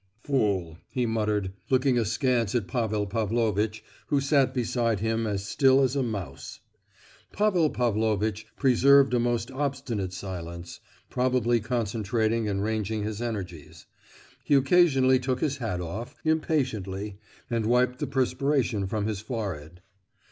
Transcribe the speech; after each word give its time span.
"Fool!" 0.23 0.79
he 0.89 1.05
muttered—looking 1.05 1.99
askance 1.99 2.55
at 2.55 2.65
Pavel 2.67 3.05
Pavlovitch, 3.05 3.83
who 4.07 4.19
sat 4.19 4.51
beside 4.51 4.99
him 4.99 5.27
as 5.27 5.45
still 5.47 5.83
as 5.83 5.95
a 5.95 6.01
mouse. 6.01 6.59
Pavel 7.31 7.69
Pavlovitch 7.69 8.47
preserved 8.57 9.13
a 9.13 9.19
most 9.19 9.51
obstinate 9.51 10.11
silence—probably 10.11 11.59
concentrating 11.59 12.47
and 12.49 12.63
ranging 12.63 13.03
his 13.03 13.21
energies. 13.21 13.85
He 14.43 14.55
occasionally 14.55 15.19
took 15.19 15.39
his 15.39 15.57
hat 15.57 15.79
off, 15.79 16.15
impatiently, 16.25 17.19
and 17.47 17.67
wiped 17.67 17.99
the 17.99 18.07
perspiration 18.07 18.87
from 18.87 19.05
his 19.05 19.19
forehead. 19.21 19.81